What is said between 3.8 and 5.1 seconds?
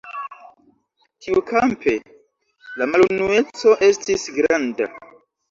estis granda.